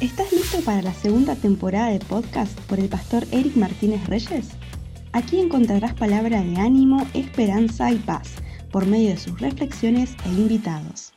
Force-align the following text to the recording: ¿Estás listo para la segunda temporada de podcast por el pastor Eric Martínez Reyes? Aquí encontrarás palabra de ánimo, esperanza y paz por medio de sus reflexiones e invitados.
¿Estás 0.00 0.30
listo 0.30 0.60
para 0.60 0.82
la 0.82 0.92
segunda 0.92 1.34
temporada 1.36 1.88
de 1.88 2.00
podcast 2.00 2.52
por 2.68 2.78
el 2.78 2.86
pastor 2.86 3.24
Eric 3.32 3.56
Martínez 3.56 4.06
Reyes? 4.06 4.48
Aquí 5.12 5.40
encontrarás 5.40 5.94
palabra 5.94 6.42
de 6.42 6.56
ánimo, 6.58 7.06
esperanza 7.14 7.90
y 7.90 7.96
paz 7.96 8.28
por 8.70 8.84
medio 8.84 9.08
de 9.08 9.16
sus 9.16 9.40
reflexiones 9.40 10.14
e 10.26 10.28
invitados. 10.28 11.15